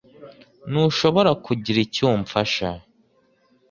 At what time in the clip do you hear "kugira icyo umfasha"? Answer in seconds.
1.45-2.69